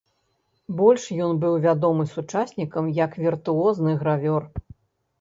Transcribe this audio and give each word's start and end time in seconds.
Больш 0.79 1.03
ён 1.25 1.31
быў 1.43 1.59
вядомы 1.67 2.07
сучаснікам 2.15 2.91
як 3.05 3.21
віртуозны 3.29 3.99
гравёр. 4.05 4.43